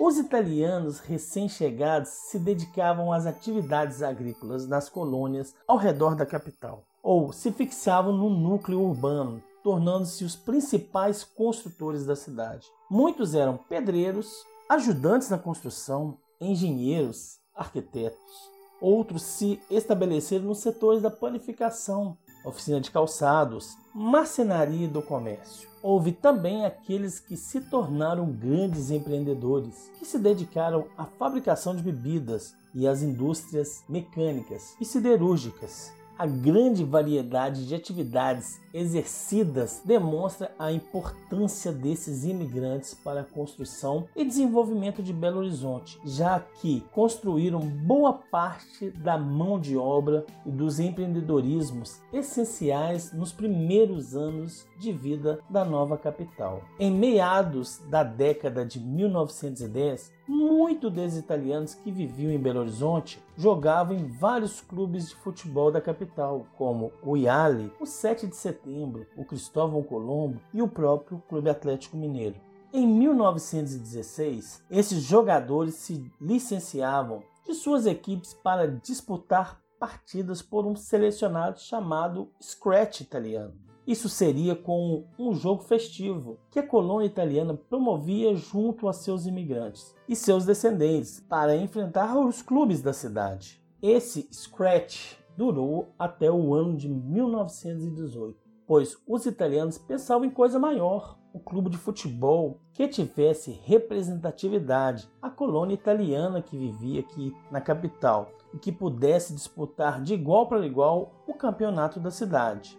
Os 0.00 0.16
italianos 0.16 1.00
recém-chegados 1.00 2.08
se 2.10 2.38
dedicavam 2.38 3.12
às 3.12 3.26
atividades 3.26 4.00
agrícolas 4.00 4.64
nas 4.64 4.88
colônias 4.88 5.56
ao 5.66 5.76
redor 5.76 6.14
da 6.14 6.24
capital, 6.24 6.84
ou 7.02 7.32
se 7.32 7.50
fixavam 7.50 8.12
no 8.12 8.30
núcleo 8.30 8.80
urbano, 8.80 9.42
tornando-se 9.60 10.24
os 10.24 10.36
principais 10.36 11.24
construtores 11.24 12.06
da 12.06 12.14
cidade. 12.14 12.68
Muitos 12.88 13.34
eram 13.34 13.56
pedreiros, 13.56 14.46
ajudantes 14.68 15.30
na 15.30 15.38
construção, 15.38 16.16
engenheiros, 16.40 17.40
arquitetos. 17.52 18.52
Outros 18.80 19.22
se 19.22 19.60
estabeleceram 19.68 20.44
nos 20.44 20.58
setores 20.58 21.02
da 21.02 21.10
panificação, 21.10 22.16
oficina 22.44 22.80
de 22.80 22.90
calçados, 22.90 23.76
marcenaria 23.94 24.88
do 24.88 25.02
comércio. 25.02 25.68
Houve 25.82 26.12
também 26.12 26.64
aqueles 26.64 27.20
que 27.20 27.36
se 27.36 27.60
tornaram 27.60 28.30
grandes 28.30 28.90
empreendedores, 28.90 29.90
que 29.98 30.04
se 30.04 30.18
dedicaram 30.18 30.86
à 30.96 31.04
fabricação 31.04 31.74
de 31.74 31.82
bebidas 31.82 32.54
e 32.74 32.86
às 32.86 33.02
indústrias 33.02 33.82
mecânicas 33.88 34.74
e 34.80 34.84
siderúrgicas, 34.84 35.92
a 36.18 36.26
grande 36.26 36.84
variedade 36.84 37.66
de 37.66 37.74
atividades 37.74 38.60
exercidas 38.74 39.80
demonstra 39.84 40.52
a 40.58 40.72
importância 40.72 41.70
desses 41.70 42.24
imigrantes 42.24 42.92
para 42.92 43.20
a 43.20 43.24
construção 43.24 44.08
e 44.16 44.24
desenvolvimento 44.24 45.02
de 45.02 45.12
Belo 45.12 45.38
Horizonte, 45.38 46.00
já 46.04 46.40
que 46.40 46.84
construíram 46.92 47.60
boa 47.60 48.12
parte 48.12 48.90
da 48.90 49.16
mão 49.16 49.60
de 49.60 49.76
obra 49.76 50.26
e 50.44 50.50
dos 50.50 50.80
empreendedorismos 50.80 52.00
essenciais 52.12 53.12
nos 53.12 53.32
primeiros 53.32 54.16
anos 54.16 54.66
de 54.78 54.92
vida 54.92 55.38
da 55.48 55.64
nova 55.64 55.96
capital. 55.96 56.62
Em 56.80 56.90
meados 56.90 57.78
da 57.88 58.02
década 58.02 58.66
de 58.66 58.80
1910, 58.80 60.17
muitos 60.28 60.92
dos 60.92 61.16
italianos 61.16 61.74
que 61.74 61.90
viviam 61.90 62.30
em 62.30 62.38
Belo 62.38 62.60
Horizonte 62.60 63.22
jogavam 63.36 63.96
em 63.96 64.06
vários 64.06 64.60
clubes 64.60 65.08
de 65.08 65.16
futebol 65.16 65.72
da 65.72 65.80
capital, 65.80 66.46
como 66.56 66.92
o 67.02 67.16
Iali, 67.16 67.72
o 67.80 67.86
7 67.86 68.26
de 68.26 68.36
setembro, 68.36 69.06
o 69.16 69.24
Cristóvão 69.24 69.82
Colombo 69.82 70.40
e 70.52 70.60
o 70.60 70.68
próprio 70.68 71.22
Clube 71.28 71.48
Atlético 71.48 71.96
Mineiro. 71.96 72.36
Em 72.72 72.86
1916, 72.86 74.62
esses 74.70 75.02
jogadores 75.02 75.74
se 75.76 76.04
licenciavam 76.20 77.22
de 77.46 77.54
suas 77.54 77.86
equipes 77.86 78.34
para 78.34 78.68
disputar 78.68 79.58
partidas 79.80 80.42
por 80.42 80.66
um 80.66 80.76
selecionado 80.76 81.58
chamado 81.58 82.28
Scratch 82.42 83.00
italiano. 83.00 83.67
Isso 83.88 84.06
seria 84.06 84.54
com 84.54 85.06
um 85.18 85.32
jogo 85.32 85.62
festivo 85.62 86.38
que 86.50 86.58
a 86.58 86.66
colônia 86.66 87.06
italiana 87.06 87.54
promovia 87.54 88.36
junto 88.36 88.86
a 88.86 88.92
seus 88.92 89.24
imigrantes 89.24 89.96
e 90.06 90.14
seus 90.14 90.44
descendentes 90.44 91.24
para 91.26 91.56
enfrentar 91.56 92.14
os 92.18 92.42
clubes 92.42 92.82
da 92.82 92.92
cidade. 92.92 93.58
Esse 93.80 94.28
scratch 94.30 95.14
durou 95.38 95.88
até 95.98 96.30
o 96.30 96.52
ano 96.52 96.76
de 96.76 96.86
1918, 96.86 98.36
pois 98.66 98.94
os 99.06 99.24
italianos 99.24 99.78
pensavam 99.78 100.26
em 100.26 100.30
coisa 100.30 100.58
maior, 100.58 101.18
um 101.34 101.38
clube 101.38 101.70
de 101.70 101.78
futebol 101.78 102.60
que 102.74 102.86
tivesse 102.88 103.58
representatividade, 103.64 105.08
a 105.22 105.30
colônia 105.30 105.72
italiana 105.72 106.42
que 106.42 106.58
vivia 106.58 107.00
aqui 107.00 107.34
na 107.50 107.62
capital 107.62 108.32
e 108.52 108.58
que 108.58 108.70
pudesse 108.70 109.32
disputar 109.32 110.02
de 110.02 110.12
igual 110.12 110.46
para 110.46 110.66
igual 110.66 111.24
o 111.26 111.32
campeonato 111.32 111.98
da 111.98 112.10
cidade. 112.10 112.78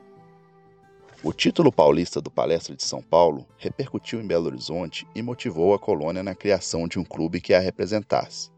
O 1.21 1.33
título 1.33 1.69
paulista 1.69 2.21
do 2.21 2.31
Palestra 2.31 2.73
de 2.73 2.81
São 2.81 3.01
Paulo 3.01 3.45
repercutiu 3.57 4.21
em 4.21 4.25
Belo 4.25 4.45
Horizonte 4.45 5.05
e 5.13 5.21
motivou 5.21 5.73
a 5.73 5.79
colônia 5.79 6.23
na 6.23 6.33
criação 6.33 6.87
de 6.87 6.97
um 6.97 7.03
clube 7.03 7.41
que 7.41 7.53
a 7.53 7.59
representasse 7.59 8.49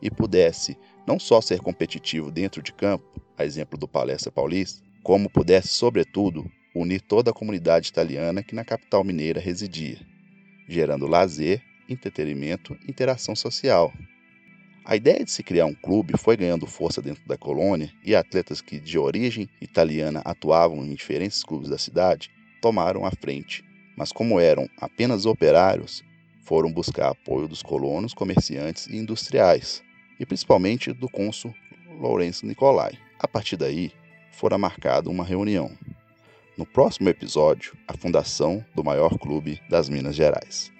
e 0.00 0.10
pudesse 0.10 0.78
não 1.06 1.18
só 1.18 1.42
ser 1.42 1.60
competitivo 1.60 2.30
dentro 2.30 2.62
de 2.62 2.72
campo, 2.72 3.20
a 3.36 3.44
exemplo 3.44 3.78
do 3.78 3.86
Palestra 3.86 4.32
Paulista, 4.32 4.82
como 5.02 5.28
pudesse, 5.28 5.68
sobretudo, 5.68 6.50
unir 6.74 7.02
toda 7.02 7.32
a 7.32 7.34
comunidade 7.34 7.90
italiana 7.90 8.42
que 8.42 8.54
na 8.54 8.64
capital 8.64 9.04
mineira 9.04 9.38
residia, 9.38 9.98
gerando 10.66 11.06
lazer, 11.06 11.62
entretenimento 11.86 12.74
e 12.86 12.90
interação 12.90 13.36
social. 13.36 13.92
A 14.88 14.94
ideia 14.94 15.24
de 15.24 15.32
se 15.32 15.42
criar 15.42 15.66
um 15.66 15.74
clube 15.74 16.16
foi 16.16 16.36
ganhando 16.36 16.64
força 16.64 17.02
dentro 17.02 17.26
da 17.26 17.36
colônia 17.36 17.92
e 18.04 18.14
atletas 18.14 18.60
que, 18.60 18.78
de 18.78 18.96
origem 18.96 19.48
italiana, 19.60 20.22
atuavam 20.24 20.84
em 20.84 20.94
diferentes 20.94 21.42
clubes 21.42 21.68
da 21.68 21.76
cidade 21.76 22.30
tomaram 22.62 23.04
a 23.04 23.10
frente, 23.10 23.64
mas, 23.96 24.12
como 24.12 24.38
eram 24.38 24.70
apenas 24.80 25.26
operários, 25.26 26.04
foram 26.44 26.72
buscar 26.72 27.08
apoio 27.08 27.48
dos 27.48 27.64
colonos, 27.64 28.14
comerciantes 28.14 28.86
e 28.86 28.96
industriais, 28.96 29.82
e 30.20 30.24
principalmente 30.24 30.92
do 30.92 31.08
cônsul 31.08 31.52
Lourenço 31.98 32.46
Nicolai. 32.46 32.92
A 33.18 33.26
partir 33.26 33.56
daí, 33.56 33.90
fora 34.30 34.56
marcada 34.56 35.10
uma 35.10 35.24
reunião. 35.24 35.76
No 36.56 36.64
próximo 36.64 37.08
episódio, 37.08 37.76
a 37.88 37.96
fundação 37.96 38.64
do 38.72 38.84
maior 38.84 39.18
clube 39.18 39.60
das 39.68 39.88
Minas 39.88 40.14
Gerais. 40.14 40.75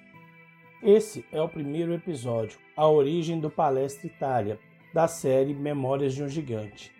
Esse 0.82 1.24
é 1.32 1.40
o 1.40 1.48
primeiro 1.48 1.94
episódio, 1.94 2.58
A 2.76 2.86
Origem 2.86 3.40
do 3.40 3.48
Palestra 3.50 4.06
Itália, 4.06 4.58
da 4.92 5.08
série 5.08 5.54
Memórias 5.54 6.14
de 6.14 6.22
um 6.22 6.28
Gigante. 6.28 6.92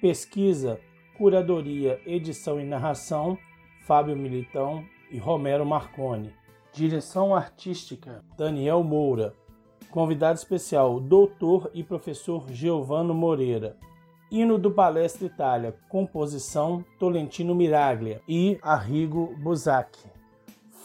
Pesquisa, 0.00 0.80
curadoria, 1.18 2.00
edição 2.06 2.60
e 2.60 2.64
narração, 2.64 3.36
Fábio 3.84 4.16
Militão 4.16 4.84
e 5.10 5.18
Romero 5.18 5.66
Marconi. 5.66 6.32
Direção 6.72 7.34
artística, 7.34 8.24
Daniel 8.38 8.84
Moura. 8.84 9.34
Convidado 9.90 10.38
especial, 10.38 11.00
doutor 11.00 11.68
e 11.74 11.82
professor 11.82 12.48
Giovano 12.48 13.12
Moreira. 13.12 13.76
Hino 14.30 14.56
do 14.56 14.70
Palestra 14.70 15.26
Itália, 15.26 15.74
composição 15.88 16.84
Tolentino 16.96 17.56
Miraglia 17.56 18.22
e 18.28 18.56
Arrigo 18.62 19.34
Busacchi. 19.42 20.19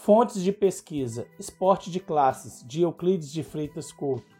Fontes 0.06 0.40
de 0.40 0.52
pesquisa: 0.52 1.26
Esporte 1.36 1.90
de 1.90 1.98
classes, 1.98 2.64
de 2.64 2.82
Euclides 2.82 3.32
de 3.32 3.42
Freitas 3.42 3.90
Couto. 3.90 4.36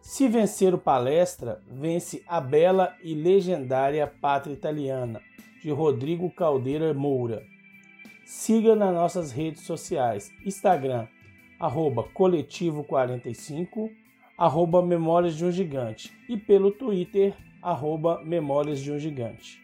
Se 0.00 0.26
vencer 0.26 0.74
o 0.74 0.78
palestra, 0.78 1.62
vence 1.70 2.24
a 2.26 2.40
bela 2.40 2.96
e 3.00 3.14
legendária 3.14 4.08
Pátria 4.08 4.54
Italiana, 4.54 5.20
de 5.62 5.70
Rodrigo 5.70 6.28
Caldeira 6.32 6.92
Moura. 6.92 7.44
Siga 8.26 8.74
nas 8.74 8.92
nossas 8.92 9.30
redes 9.30 9.62
sociais: 9.62 10.32
Instagram, 10.44 11.06
arroba 11.60 12.02
coletivo45, 12.12 13.92
arroba 14.36 14.82
Memórias 14.82 15.36
de 15.36 15.44
um 15.44 15.52
Gigante, 15.52 16.12
e 16.28 16.36
pelo 16.36 16.72
Twitter, 16.72 17.36
arroba 17.62 18.20
Memórias 18.24 18.80
de 18.80 18.90
um 18.90 18.98
Gigante. 18.98 19.63